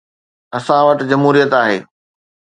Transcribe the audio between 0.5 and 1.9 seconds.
اسان وٽ جمهوريت آهي.